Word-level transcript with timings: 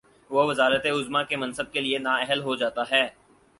وہ 0.29 0.43
وزارت 0.47 0.85
عظمی 0.85 1.19
کے 1.29 1.35
منصب 1.35 1.71
کے 1.73 1.79
لیے 1.79 1.97
نااہل 1.97 2.41
ہو 2.41 2.55
جا 2.55 2.69
تا 2.69 2.83
ہے۔ 2.91 3.07